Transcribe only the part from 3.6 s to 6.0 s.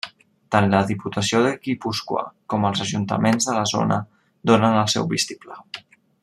zona donen el seu vistiplau.